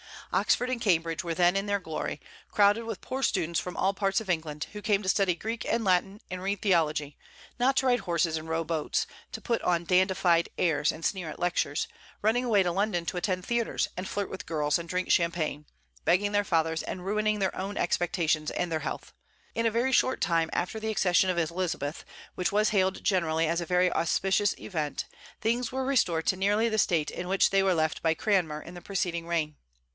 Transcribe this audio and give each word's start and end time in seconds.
Oxford 0.33 0.69
and 0.69 0.81
Cambridge 0.81 1.23
were 1.25 1.35
then 1.35 1.55
in 1.55 1.65
their 1.65 1.79
glory, 1.79 2.21
crowded 2.49 2.85
with 2.85 3.01
poor 3.01 3.21
students 3.21 3.59
from 3.59 3.75
all 3.77 3.93
parts 3.93 4.21
of 4.21 4.29
England, 4.31 4.67
who 4.71 4.81
came 4.81 5.03
to 5.03 5.09
study 5.09 5.35
Greek 5.35 5.63
and 5.65 5.83
Latin 5.83 6.21
and 6.31 6.41
read 6.41 6.61
theology, 6.61 7.17
not 7.59 7.75
to 7.77 7.85
ride 7.85 7.99
horses 7.99 8.35
and 8.37 8.47
row 8.49 8.63
boats, 8.63 9.05
to 9.33 9.41
put 9.41 9.61
on 9.61 9.83
dandified 9.83 10.47
airs 10.57 10.91
and 10.91 11.05
sneer 11.05 11.29
at 11.29 11.37
lectures, 11.37 11.87
running 12.21 12.45
away 12.45 12.63
to 12.63 12.71
London 12.71 13.05
to 13.05 13.17
attend 13.17 13.45
theatres 13.45 13.89
and 13.97 14.07
flirt 14.07 14.29
with 14.29 14.45
girls 14.45 14.79
and 14.79 14.87
drink 14.87 15.11
champagne, 15.11 15.65
beggaring 16.05 16.31
their 16.31 16.45
fathers 16.45 16.81
and 16.81 17.05
ruining 17.05 17.37
their 17.39 17.55
own 17.55 17.77
expectations 17.77 18.49
and 18.51 18.71
their 18.71 18.79
health. 18.79 19.13
In 19.53 19.65
a 19.67 19.71
very 19.71 19.91
short 19.91 20.19
time 20.21 20.49
after 20.53 20.79
the 20.79 20.89
accession 20.89 21.29
of 21.29 21.37
Elizabeth, 21.37 22.05
which 22.35 22.53
was 22.53 22.69
hailed 22.69 23.03
generally 23.03 23.45
as 23.47 23.59
a 23.61 23.67
very 23.67 23.91
auspicious 23.91 24.57
event, 24.57 25.05
things 25.41 25.71
were 25.71 25.85
restored 25.85 26.25
to 26.27 26.37
nearly 26.37 26.69
the 26.69 26.79
state 26.79 27.11
in 27.11 27.27
which 27.27 27.49
they 27.51 27.61
were 27.61 27.75
left 27.75 28.01
by 28.01 28.15
Cranmer 28.15 28.61
in 28.61 28.73
the 28.75 28.81
preceding 28.81 29.27
reign. 29.27 29.57